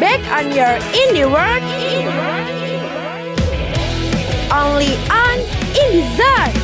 back 0.00 0.20
on 0.32 0.50
your 0.54 0.78
indie 0.92 1.30
work, 1.30 1.62
only 4.52 4.94
on 5.10 5.38
IndieZone. 5.74 6.63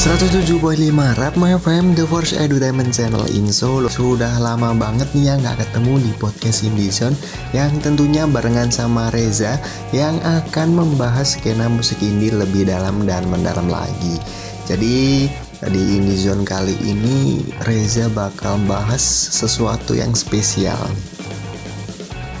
107.5 0.00 0.64
Rapma 0.96 1.60
FM 1.60 1.92
The 1.92 2.08
Force 2.08 2.32
Edutainment 2.32 2.88
Channel 2.88 3.20
in 3.36 3.52
Solo. 3.52 3.92
Sudah 3.92 4.32
lama 4.40 4.72
banget 4.72 5.12
nih 5.12 5.28
yang 5.28 5.44
gak 5.44 5.60
ketemu 5.60 6.00
di 6.00 6.10
podcast 6.16 6.64
Indison 6.64 7.12
Yang 7.52 7.84
tentunya 7.84 8.24
barengan 8.24 8.72
sama 8.72 9.12
Reza 9.12 9.60
Yang 9.92 10.24
akan 10.24 10.72
membahas 10.72 11.36
skena 11.36 11.68
musik 11.68 12.00
indie 12.00 12.32
lebih 12.32 12.64
dalam 12.64 13.04
dan 13.04 13.28
mendalam 13.28 13.68
lagi. 13.68 14.16
Jadi 14.64 15.28
di 15.68 15.82
Indizone 16.00 16.48
kali 16.48 16.80
ini 16.80 17.44
Reza 17.68 18.08
bakal 18.08 18.56
bahas 18.64 19.04
sesuatu 19.36 19.92
yang 19.92 20.16
spesial. 20.16 20.80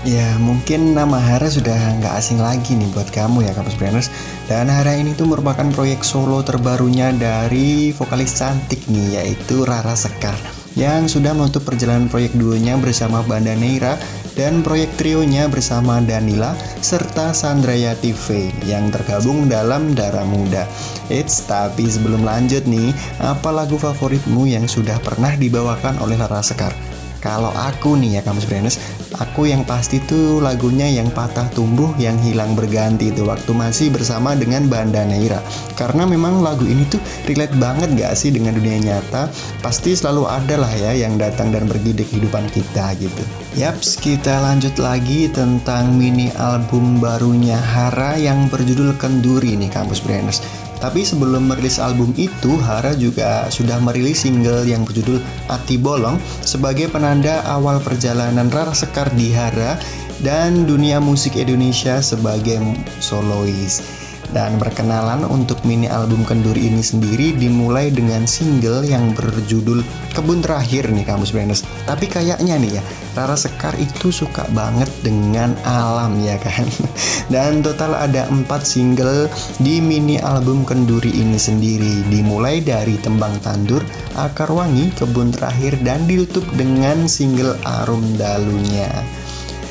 Ya 0.00 0.40
mungkin 0.40 0.96
nama 0.96 1.20
Hara 1.20 1.52
sudah 1.52 1.76
nggak 2.00 2.16
asing 2.16 2.40
lagi 2.40 2.72
nih 2.72 2.88
buat 2.96 3.12
kamu 3.12 3.44
ya 3.44 3.52
Kampus 3.52 3.76
Brainers 3.76 4.08
Dan 4.48 4.72
Hara 4.72 4.96
ini 4.96 5.12
tuh 5.12 5.28
merupakan 5.28 5.68
proyek 5.76 6.00
solo 6.00 6.40
terbarunya 6.40 7.12
dari 7.12 7.92
vokalis 7.92 8.32
cantik 8.32 8.80
nih 8.88 9.20
yaitu 9.20 9.60
Rara 9.68 9.92
Sekar 9.92 10.32
Yang 10.72 11.20
sudah 11.20 11.36
menutup 11.36 11.68
perjalanan 11.68 12.08
proyek 12.08 12.32
duonya 12.32 12.80
bersama 12.80 13.20
Banda 13.28 13.52
Neira 13.52 14.00
Dan 14.32 14.64
proyek 14.64 14.88
trionya 14.96 15.52
bersama 15.52 16.00
Danila 16.00 16.56
serta 16.80 17.36
Sandrayati 17.36 18.16
V 18.16 18.48
yang 18.64 18.88
tergabung 18.88 19.52
dalam 19.52 19.92
Darah 19.92 20.24
Muda 20.24 20.64
Eits, 21.12 21.44
tapi 21.44 21.90
sebelum 21.90 22.22
lanjut 22.22 22.64
nih, 22.64 22.94
apa 23.18 23.50
lagu 23.50 23.74
favoritmu 23.76 24.46
yang 24.46 24.64
sudah 24.70 24.96
pernah 25.02 25.34
dibawakan 25.34 25.98
oleh 26.00 26.14
Rara 26.14 26.38
Sekar? 26.38 26.70
Kalau 27.20 27.52
aku 27.52 28.00
nih 28.00 28.16
ya 28.16 28.20
kamu 28.24 28.40
Brainers, 28.48 28.80
aku 29.18 29.50
yang 29.50 29.66
pasti 29.66 29.98
tuh 30.04 30.38
lagunya 30.38 30.86
yang 30.86 31.10
patah 31.10 31.50
tumbuh 31.50 31.90
yang 31.98 32.14
hilang 32.22 32.54
berganti 32.54 33.10
itu 33.10 33.26
waktu 33.26 33.50
masih 33.50 33.90
bersama 33.90 34.38
dengan 34.38 34.70
Banda 34.70 35.02
Neira. 35.02 35.42
Karena 35.74 36.06
memang 36.06 36.44
lagu 36.44 36.62
ini 36.62 36.86
tuh 36.86 37.02
relate 37.26 37.56
banget 37.58 37.90
gak 37.98 38.14
sih 38.14 38.30
dengan 38.30 38.54
dunia 38.54 38.78
nyata? 38.78 39.26
Pasti 39.64 39.98
selalu 39.98 40.30
ada 40.30 40.54
lah 40.62 40.70
ya 40.70 40.94
yang 40.94 41.18
datang 41.18 41.50
dan 41.50 41.66
pergi 41.66 41.96
di 41.96 42.04
kehidupan 42.06 42.46
kita 42.54 42.94
gitu. 43.02 43.22
Yaps, 43.58 43.98
kita 43.98 44.38
lanjut 44.38 44.78
lagi 44.78 45.26
tentang 45.26 45.90
mini 45.98 46.30
album 46.38 47.02
barunya 47.02 47.58
Hara 47.58 48.14
yang 48.14 48.46
berjudul 48.46 48.94
Kenduri 48.94 49.58
nih 49.58 49.72
Kampus 49.72 49.98
Brainers. 50.04 50.69
Tapi 50.80 51.04
sebelum 51.04 51.44
merilis 51.44 51.76
album 51.76 52.16
itu, 52.16 52.56
Hara 52.56 52.96
juga 52.96 53.44
sudah 53.52 53.76
merilis 53.84 54.24
single 54.24 54.64
yang 54.64 54.88
berjudul 54.88 55.20
Ati 55.52 55.76
Bolong 55.76 56.16
sebagai 56.40 56.88
penanda 56.88 57.44
awal 57.44 57.84
perjalanan 57.84 58.48
Rara 58.48 58.72
Sekar 58.72 59.12
di 59.12 59.28
Hara 59.28 59.76
dan 60.24 60.64
dunia 60.64 60.96
musik 60.96 61.36
Indonesia 61.36 62.00
sebagai 62.00 62.60
solois. 63.00 63.99
Dan 64.30 64.62
perkenalan 64.62 65.26
untuk 65.26 65.58
mini 65.66 65.90
album 65.90 66.22
Kenduri 66.22 66.70
ini 66.70 66.78
sendiri 66.78 67.34
dimulai 67.34 67.90
dengan 67.90 68.30
single 68.30 68.86
yang 68.86 69.10
berjudul 69.18 69.82
Kebun 70.14 70.38
Terakhir 70.38 70.86
nih 70.94 71.02
kamu 71.02 71.26
Brainers. 71.34 71.66
Tapi 71.82 72.06
kayaknya 72.06 72.54
nih 72.54 72.78
ya, 72.78 72.82
Rara 73.18 73.34
Sekar 73.34 73.74
itu 73.82 74.14
suka 74.14 74.46
banget 74.54 74.86
dengan 75.02 75.58
alam 75.66 76.14
ya 76.22 76.38
kan. 76.38 76.62
Dan 77.34 77.62
total 77.66 77.98
ada 77.98 78.30
4 78.30 78.46
single 78.62 79.26
di 79.58 79.82
mini 79.82 80.22
album 80.22 80.62
Kenduri 80.62 81.10
ini 81.10 81.38
sendiri. 81.38 82.06
Dimulai 82.06 82.62
dari 82.62 82.94
Tembang 83.02 83.34
Tandur, 83.42 83.82
Akar 84.14 84.50
Wangi, 84.50 84.94
Kebun 84.94 85.34
Terakhir 85.34 85.78
dan 85.82 86.06
ditutup 86.06 86.42
dengan 86.58 87.06
single 87.06 87.54
Arum 87.62 88.02
Dalunya. 88.18 88.90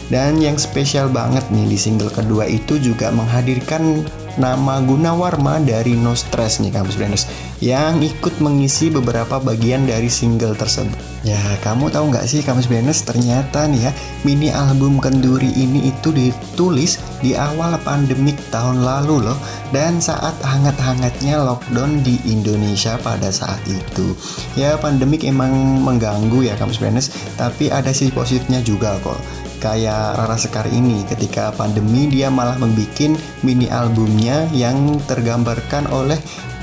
Dan 0.10 0.42
yang 0.42 0.58
spesial 0.58 1.06
banget 1.06 1.46
nih 1.54 1.70
di 1.70 1.78
single 1.78 2.10
kedua 2.10 2.50
itu 2.50 2.82
juga 2.82 3.14
menghadirkan 3.14 4.02
nama 4.38 4.84
Gunawarma 4.84 5.64
dari 5.64 5.98
No 5.98 6.14
Stress 6.14 6.62
nih 6.62 6.70
kampus 6.76 7.00
Branders 7.00 7.26
yang 7.60 8.00
ikut 8.04 8.38
mengisi 8.40 8.88
beberapa 8.94 9.42
bagian 9.42 9.88
dari 9.90 10.08
single 10.08 10.56
tersebut. 10.56 10.96
Ya, 11.28 11.40
kamu 11.60 11.92
tahu 11.92 12.16
nggak 12.16 12.28
sih 12.30 12.40
kampus 12.40 12.70
Branders 12.72 13.04
ternyata 13.04 13.68
nih 13.68 13.90
ya 13.90 13.92
mini 14.24 14.48
album 14.54 15.04
Kenduri 15.04 15.52
ini 15.52 15.92
itu 15.92 16.16
ditulis 16.16 17.02
di 17.20 17.36
awal 17.36 17.76
pandemik 17.84 18.40
tahun 18.54 18.86
lalu 18.86 19.28
loh 19.28 19.36
dan 19.76 20.00
saat 20.00 20.36
hangat-hangatnya 20.40 21.44
lockdown 21.44 22.00
di 22.06 22.16
Indonesia 22.30 22.96
pada 23.04 23.34
saat 23.34 23.60
itu. 23.68 24.16
Ya, 24.56 24.80
pandemik 24.80 25.28
emang 25.28 25.52
mengganggu 25.84 26.48
ya 26.48 26.56
kampus 26.56 26.80
Branders, 26.80 27.12
tapi 27.36 27.68
ada 27.68 27.92
sisi 27.92 28.14
positifnya 28.16 28.64
juga 28.64 28.96
kok 29.04 29.49
kayak 29.60 30.18
Rara 30.18 30.40
Sekar 30.40 30.66
ini 30.72 31.06
ketika 31.06 31.52
pandemi 31.54 32.08
dia 32.08 32.32
malah 32.32 32.58
membuat 32.58 33.14
mini 33.44 33.68
albumnya 33.68 34.48
yang 34.56 34.98
tergambarkan 35.06 35.86
oleh 35.92 36.18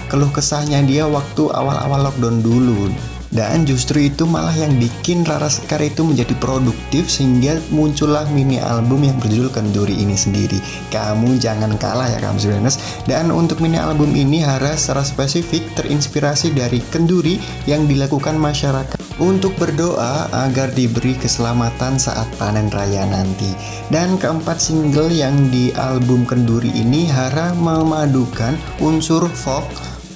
keluh 0.08 0.32
kesahnya 0.32 0.80
dia 0.82 1.04
waktu 1.06 1.52
awal-awal 1.52 2.08
lockdown 2.08 2.40
dulu 2.40 2.88
dan 3.34 3.66
justru 3.66 4.06
itu 4.06 4.22
malah 4.24 4.54
yang 4.54 4.78
bikin 4.78 5.26
Rara 5.26 5.50
Sekar 5.50 5.82
itu 5.82 6.06
menjadi 6.06 6.32
produktif 6.38 7.10
sehingga 7.10 7.58
muncullah 7.74 8.24
mini 8.30 8.62
album 8.62 9.02
yang 9.02 9.18
berjudul 9.20 9.50
Kenduri 9.50 9.98
ini 9.98 10.14
sendiri. 10.14 10.56
Kamu 10.94 11.36
jangan 11.36 11.74
kalah 11.76 12.06
ya 12.06 12.22
kamu 12.22 12.38
Sebenarnya. 12.38 12.72
Dan 13.04 13.34
untuk 13.34 13.58
mini 13.60 13.76
album 13.76 14.14
ini 14.16 14.40
Hara 14.40 14.78
secara 14.78 15.02
spesifik 15.02 15.68
terinspirasi 15.74 16.54
dari 16.54 16.78
kenduri 16.88 17.36
yang 17.66 17.84
dilakukan 17.84 18.38
masyarakat 18.38 18.95
untuk 19.22 19.56
berdoa 19.56 20.28
agar 20.46 20.68
diberi 20.72 21.16
keselamatan 21.16 21.96
saat 21.96 22.28
panen 22.36 22.68
raya 22.72 23.08
nanti. 23.08 23.48
Dan 23.88 24.20
keempat 24.20 24.60
single 24.60 25.08
yang 25.08 25.48
di 25.48 25.72
album 25.76 26.28
Kenduri 26.28 26.72
ini 26.74 27.08
Hara 27.08 27.56
memadukan 27.56 28.58
unsur 28.82 29.24
folk 29.32 29.66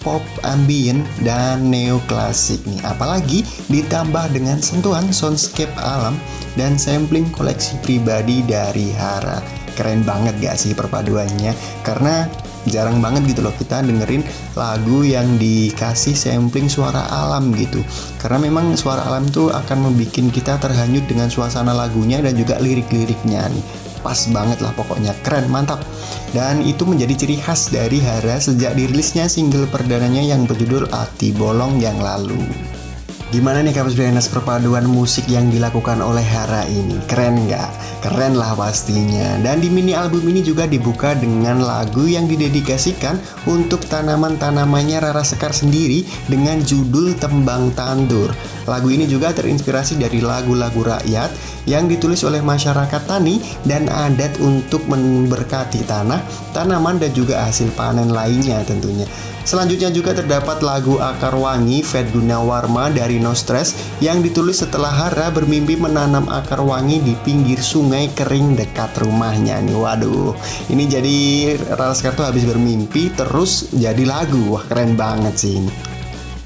pop 0.01 0.25
ambient 0.49 1.05
dan 1.21 1.69
neoklasik 1.69 2.61
nih. 2.65 2.81
Apalagi 2.89 3.45
ditambah 3.69 4.33
dengan 4.33 4.59
sentuhan 4.59 5.13
soundscape 5.13 5.73
alam 5.77 6.17
dan 6.57 6.81
sampling 6.81 7.29
koleksi 7.37 7.77
pribadi 7.85 8.41
dari 8.45 8.91
Hara. 8.97 9.45
Keren 9.77 10.05
banget 10.05 10.37
gak 10.41 10.57
sih 10.61 10.73
perpaduannya? 10.77 11.53
Karena 11.87 12.29
jarang 12.69 13.01
banget 13.01 13.33
gitu 13.33 13.41
loh 13.47 13.55
kita 13.57 13.81
dengerin 13.81 14.21
lagu 14.59 15.01
yang 15.07 15.39
dikasih 15.41 16.13
sampling 16.13 16.69
suara 16.69 17.07
alam 17.09 17.55
gitu. 17.57 17.81
Karena 18.21 18.43
memang 18.43 18.77
suara 18.77 19.07
alam 19.09 19.25
tuh 19.29 19.49
akan 19.49 19.89
membuat 19.89 20.13
kita 20.13 20.61
terhanyut 20.61 21.05
dengan 21.09 21.33
suasana 21.33 21.73
lagunya 21.73 22.21
dan 22.21 22.37
juga 22.37 22.61
lirik-liriknya 22.61 23.49
nih. 23.49 23.65
Pas 24.01 24.17
banget 24.33 24.65
lah 24.65 24.73
pokoknya 24.77 25.13
keren 25.25 25.49
mantap. 25.53 25.85
Dan 26.33 26.65
itu 26.65 26.89
menjadi 26.89 27.27
ciri 27.27 27.37
khas 27.41 27.69
dari 27.69 28.01
Hara 28.01 28.41
sejak 28.41 28.77
dirilisnya 28.77 29.29
single 29.29 29.69
perdananya 29.69 30.25
yang 30.25 30.49
berjudul 30.49 30.89
Ati 30.89 31.37
Bolong 31.37 31.81
yang 31.83 32.01
lalu 32.01 32.39
Gimana 33.31 33.63
nih 33.63 33.71
kampus 33.71 33.95
Brianas 33.95 34.27
perpaduan 34.27 34.91
musik 34.91 35.31
yang 35.31 35.55
dilakukan 35.55 36.03
oleh 36.03 36.27
Hara 36.27 36.67
ini? 36.67 36.99
Keren 37.07 37.47
nggak? 37.47 37.71
Keren 38.03 38.35
lah 38.35 38.59
pastinya. 38.59 39.39
Dan 39.39 39.63
di 39.63 39.71
mini 39.71 39.95
album 39.95 40.27
ini 40.27 40.43
juga 40.43 40.67
dibuka 40.67 41.15
dengan 41.15 41.63
lagu 41.63 42.11
yang 42.11 42.27
didedikasikan 42.27 43.15
untuk 43.47 43.87
tanaman-tanamannya 43.87 44.99
Rara 44.99 45.23
Sekar 45.23 45.55
sendiri 45.55 46.03
dengan 46.27 46.59
judul 46.59 47.15
Tembang 47.23 47.71
Tandur. 47.79 48.35
Lagu 48.67 48.91
ini 48.91 49.07
juga 49.07 49.31
terinspirasi 49.31 50.03
dari 50.03 50.19
lagu-lagu 50.19 50.83
rakyat 50.83 51.31
yang 51.71 51.87
ditulis 51.87 52.27
oleh 52.27 52.43
masyarakat 52.43 53.07
tani 53.07 53.39
dan 53.63 53.87
adat 53.87 54.43
untuk 54.43 54.83
memberkati 54.91 55.87
tanah, 55.87 56.19
tanaman 56.51 56.99
dan 56.99 57.15
juga 57.15 57.47
hasil 57.47 57.71
panen 57.79 58.11
lainnya 58.11 58.59
tentunya. 58.67 59.07
Selanjutnya 59.51 59.91
juga 59.91 60.15
terdapat 60.15 60.63
lagu 60.63 61.03
Akar 61.03 61.35
Wangi 61.35 61.83
Fed 61.83 62.15
Gunawarma 62.15 62.87
dari 62.95 63.19
No 63.19 63.35
Stress 63.35 63.75
yang 63.99 64.23
ditulis 64.23 64.63
setelah 64.63 64.95
Hara 64.95 65.27
bermimpi 65.35 65.75
menanam 65.75 66.31
akar 66.31 66.63
wangi 66.63 67.03
di 67.03 67.19
pinggir 67.27 67.59
sungai 67.59 68.15
kering 68.15 68.55
dekat 68.55 68.95
rumahnya 69.03 69.59
nih. 69.59 69.75
Waduh, 69.75 70.39
ini 70.71 70.87
jadi 70.87 71.19
Raskar 71.75 72.15
tuh 72.15 72.31
habis 72.31 72.47
bermimpi 72.47 73.11
terus 73.11 73.75
jadi 73.75 74.07
lagu. 74.07 74.55
Wah, 74.55 74.63
keren 74.71 74.95
banget 74.95 75.35
sih 75.35 75.59
ini. 75.59 75.73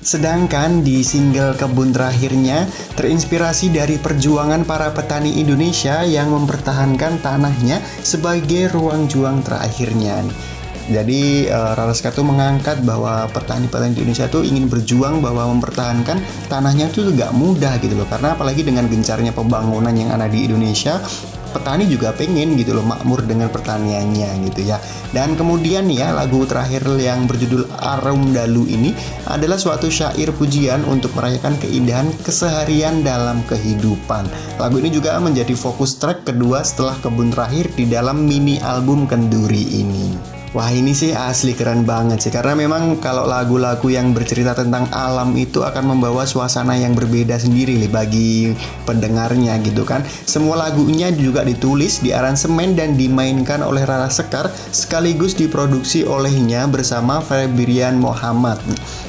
Sedangkan 0.01 0.81
di 0.81 1.05
single 1.05 1.61
kebun 1.61 1.93
terakhirnya 1.93 2.65
terinspirasi 2.97 3.69
dari 3.69 4.01
perjuangan 4.01 4.65
para 4.65 4.93
petani 4.97 5.45
Indonesia 5.45 6.09
yang 6.09 6.33
mempertahankan 6.33 7.21
tanahnya 7.21 7.85
sebagai 8.01 8.73
ruang 8.73 9.13
juang 9.13 9.45
terakhirnya. 9.45 10.25
Jadi 10.85 11.49
uh, 11.49 11.73
Rara 11.73 11.97
itu 11.97 12.23
mengangkat 12.23 12.85
bahwa 12.85 13.25
petani-petani 13.33 13.97
di 13.97 14.05
Indonesia 14.05 14.29
itu 14.29 14.45
ingin 14.45 14.69
berjuang 14.69 15.25
bahwa 15.25 15.49
mempertahankan 15.57 16.21
tanahnya 16.53 16.93
itu 16.93 17.09
gak 17.17 17.33
mudah 17.33 17.81
gitu 17.81 17.97
loh 17.97 18.09
karena 18.09 18.37
apalagi 18.37 18.61
dengan 18.61 18.85
gencarnya 18.85 19.33
pembangunan 19.33 19.97
yang 19.97 20.13
ada 20.13 20.29
di 20.29 20.45
Indonesia 20.45 21.01
petani 21.55 21.87
juga 21.87 22.11
pengen 22.11 22.59
gitu 22.59 22.75
loh 22.75 22.83
makmur 22.83 23.23
dengan 23.23 23.47
pertaniannya 23.47 24.51
gitu 24.51 24.67
ya. 24.67 24.83
Dan 25.15 25.39
kemudian 25.39 25.87
ya 25.87 26.11
lagu 26.11 26.43
terakhir 26.43 26.83
yang 26.99 27.31
berjudul 27.31 27.71
Arum 27.79 28.35
Dalu 28.35 28.67
ini 28.67 28.91
adalah 29.31 29.55
suatu 29.55 29.87
syair 29.87 30.35
pujian 30.35 30.83
untuk 30.91 31.15
merayakan 31.15 31.55
keindahan 31.63 32.11
keseharian 32.27 33.07
dalam 33.07 33.47
kehidupan. 33.47 34.27
Lagu 34.59 34.83
ini 34.83 34.91
juga 34.91 35.15
menjadi 35.23 35.55
fokus 35.55 35.95
track 36.03 36.27
kedua 36.27 36.67
setelah 36.67 36.99
kebun 36.99 37.31
terakhir 37.31 37.71
di 37.79 37.87
dalam 37.87 38.27
mini 38.27 38.59
album 38.59 39.07
Kenduri 39.07 39.79
ini. 39.79 40.34
Wah 40.55 40.71
ini 40.71 40.95
sih 40.95 41.11
asli 41.11 41.51
keren 41.51 41.83
banget 41.83 42.23
sih 42.23 42.31
karena 42.31 42.55
memang 42.55 43.03
kalau 43.03 43.27
lagu-lagu 43.27 43.91
yang 43.91 44.15
bercerita 44.15 44.55
tentang 44.55 44.87
alam 44.95 45.35
itu 45.35 45.67
akan 45.67 45.99
membawa 45.99 46.23
suasana 46.23 46.79
yang 46.79 46.95
berbeda 46.95 47.35
sendiri 47.35 47.75
nih 47.75 47.91
bagi 47.91 48.55
pendengarnya 48.87 49.59
gitu 49.67 49.83
kan. 49.83 50.07
Semua 50.07 50.55
lagunya 50.55 51.11
juga 51.11 51.43
ditulis, 51.43 51.99
di 51.99 52.15
aransemen 52.15 52.79
dan 52.79 52.95
dimainkan 52.95 53.67
oleh 53.67 53.83
Rara 53.83 54.07
Sekar 54.07 54.47
sekaligus 54.71 55.35
diproduksi 55.35 56.07
olehnya 56.07 56.71
bersama 56.71 57.19
Febrian 57.19 57.99
Muhammad. 57.99 58.63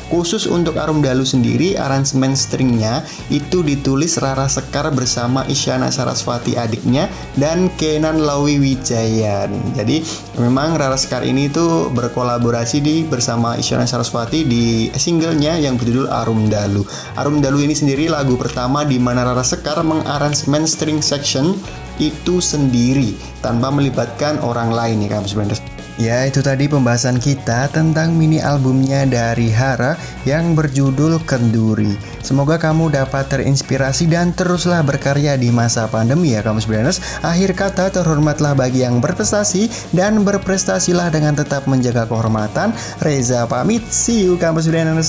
Khusus 0.05 0.45
untuk 0.45 0.77
Arum 0.77 1.01
Dalu 1.01 1.25
sendiri, 1.25 1.73
aransemen 1.81 2.37
stringnya 2.37 3.01
itu 3.33 3.65
ditulis 3.65 4.21
Rara 4.21 4.45
Sekar 4.45 4.93
bersama 4.93 5.41
Isyana 5.49 5.89
Saraswati 5.89 6.53
adiknya 6.53 7.09
dan 7.37 7.73
Kenan 7.73 8.21
Lawi 8.21 8.61
Wijayan. 8.61 9.49
Jadi 9.73 10.05
memang 10.37 10.77
Rara 10.77 10.93
Sekar 10.93 11.25
ini 11.35 11.51
tuh 11.51 11.91
berkolaborasi 11.91 12.79
di 12.79 13.03
bersama 13.03 13.59
Isyana 13.59 13.83
Saraswati 13.83 14.47
di 14.47 14.87
singlenya 14.95 15.59
yang 15.59 15.75
berjudul 15.75 16.07
Arum 16.07 16.47
Dalu. 16.47 16.87
Arum 17.19 17.43
Dalu 17.43 17.67
ini 17.67 17.75
sendiri 17.75 18.07
lagu 18.07 18.39
pertama 18.39 18.87
di 18.87 18.95
mana 18.95 19.27
Rara 19.27 19.43
Sekar 19.43 19.83
mengaransemen 19.83 20.63
string 20.63 21.03
section 21.03 21.59
itu 21.97 22.43
sendiri 22.43 23.15
tanpa 23.39 23.71
melibatkan 23.71 24.39
orang 24.43 24.71
lain 24.71 25.05
ya 25.05 25.19
kamu 25.19 25.27
sebenarnya. 25.27 25.75
Ya 25.95 26.27
itu 26.27 26.43
tadi 26.43 26.67
pembahasan 26.67 27.23
kita 27.23 27.71
tentang 27.71 28.19
mini 28.19 28.43
albumnya 28.43 29.07
dari 29.07 29.47
Hara 29.47 29.95
yang 30.27 30.51
berjudul 30.51 31.23
Kenduri. 31.23 31.95
Semoga 32.19 32.59
kamu 32.59 32.91
dapat 32.91 33.31
terinspirasi 33.31 34.11
dan 34.11 34.35
teruslah 34.35 34.83
berkarya 34.83 35.39
di 35.39 35.55
masa 35.55 35.87
pandemi 35.87 36.35
ya 36.35 36.43
kamu 36.43 36.59
sebenarnya 36.59 36.99
Akhir 37.23 37.55
kata 37.55 37.95
terhormatlah 37.95 38.59
bagi 38.59 38.83
yang 38.83 38.99
berprestasi 38.99 39.95
dan 39.95 40.27
berprestasilah 40.27 41.07
dengan 41.15 41.39
tetap 41.39 41.63
menjaga 41.63 42.03
kehormatan. 42.11 42.75
Reza 42.99 43.47
pamit, 43.47 43.87
see 43.87 44.27
you 44.27 44.35
kamu 44.35 44.59
sebenarnya 44.59 44.99